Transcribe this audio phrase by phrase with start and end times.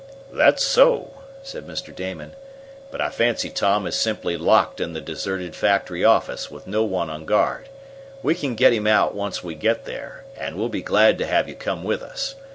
[0.33, 1.11] "That's so,"
[1.43, 1.95] said Mr.
[1.95, 2.33] Damon.
[2.89, 7.11] "But I fancy Tom is simply locked in the deserted factory office, with no one
[7.11, 7.69] on guard.
[8.23, 11.47] We can get him out once we get there, and we'll be glad to have
[11.47, 12.33] you come with us.